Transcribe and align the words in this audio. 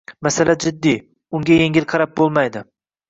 –masala 0.27 0.53
jiddiy, 0.63 0.97
unga 1.41 1.59
yengil 1.61 1.89
qarab 1.93 2.17
bo‘lmaydi. 2.23 2.65